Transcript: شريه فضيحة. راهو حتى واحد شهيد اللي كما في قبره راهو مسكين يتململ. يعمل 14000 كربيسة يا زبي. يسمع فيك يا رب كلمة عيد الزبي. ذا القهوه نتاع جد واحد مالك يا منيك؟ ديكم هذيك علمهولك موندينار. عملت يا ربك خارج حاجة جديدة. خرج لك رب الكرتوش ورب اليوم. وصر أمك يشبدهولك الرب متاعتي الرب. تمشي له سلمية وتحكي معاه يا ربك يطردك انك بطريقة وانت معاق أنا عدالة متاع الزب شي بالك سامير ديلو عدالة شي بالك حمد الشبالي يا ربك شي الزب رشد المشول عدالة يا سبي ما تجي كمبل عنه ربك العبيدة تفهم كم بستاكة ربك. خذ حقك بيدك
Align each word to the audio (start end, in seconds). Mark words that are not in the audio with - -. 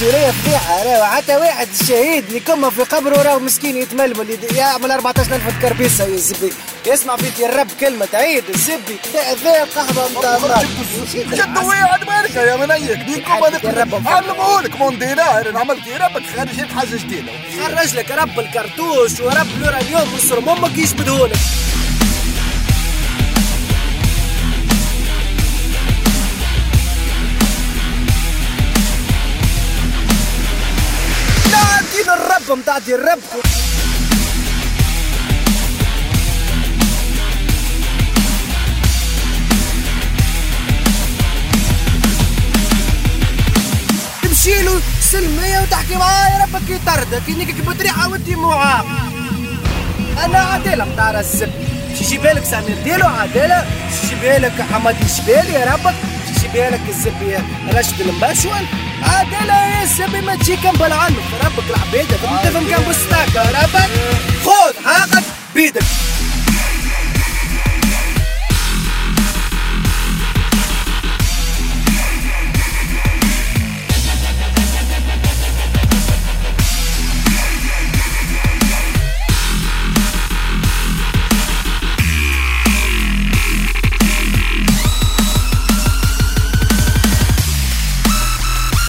شريه 0.00 0.30
فضيحة. 0.30 0.82
راهو 0.82 1.04
حتى 1.04 1.36
واحد 1.36 1.68
شهيد 1.88 2.24
اللي 2.26 2.40
كما 2.40 2.70
في 2.70 2.82
قبره 2.82 3.22
راهو 3.22 3.38
مسكين 3.38 3.76
يتململ. 3.76 4.38
يعمل 4.56 4.90
14000 4.90 5.62
كربيسة 5.62 6.04
يا 6.04 6.16
زبي. 6.16 6.52
يسمع 6.86 7.16
فيك 7.16 7.38
يا 7.38 7.48
رب 7.48 7.68
كلمة 7.80 8.08
عيد 8.14 8.44
الزبي. 8.48 8.98
ذا 9.44 9.62
القهوه 9.62 10.10
نتاع 10.10 10.62
جد 11.14 11.58
واحد 11.58 12.04
مالك 12.08 12.34
يا 12.36 12.56
منيك؟ 12.56 12.98
ديكم 12.98 13.32
هذيك 13.32 13.64
علمهولك 14.06 14.76
موندينار. 14.76 15.58
عملت 15.58 15.86
يا 15.86 15.98
ربك 15.98 16.22
خارج 16.36 16.70
حاجة 16.76 16.96
جديدة. 16.96 17.32
خرج 17.60 17.94
لك 17.94 18.10
رب 18.10 18.40
الكرتوش 18.40 19.20
ورب 19.20 19.46
اليوم. 19.62 20.14
وصر 20.14 20.38
أمك 20.38 20.78
يشبدهولك 20.78 21.38
الرب 32.46 32.56
متاعتي 32.58 32.94
الرب. 32.94 33.18
تمشي 44.22 44.62
له 44.62 44.80
سلمية 45.00 45.60
وتحكي 45.60 45.96
معاه 45.96 46.28
يا 46.38 46.44
ربك 46.44 46.70
يطردك 46.70 47.28
انك 47.28 47.60
بطريقة 47.66 48.08
وانت 48.08 48.28
معاق 48.28 48.86
أنا 50.24 50.38
عدالة 50.38 50.84
متاع 50.84 51.20
الزب 51.20 51.50
شي 52.10 52.18
بالك 52.18 52.44
سامير 52.44 52.76
ديلو 52.84 53.06
عدالة 53.06 53.66
شي 54.08 54.14
بالك 54.14 54.62
حمد 54.72 54.96
الشبالي 55.04 55.52
يا 55.52 55.72
ربك 55.72 55.94
شي 56.40 56.48
الزب 56.88 57.22
رشد 57.74 58.00
المشول 58.00 58.66
عدالة 59.02 59.66
يا 59.80 59.86
سبي 59.86 60.20
ما 60.20 60.34
تجي 60.36 60.56
كمبل 60.56 60.92
عنه 60.92 61.16
ربك 61.44 61.70
العبيدة 61.70 62.16
تفهم 62.16 62.66
كم 62.70 62.90
بستاكة 62.90 63.42
ربك. 63.50 63.66
خذ 63.70 63.70
حقك 63.70 63.84
بيدك 63.84 64.15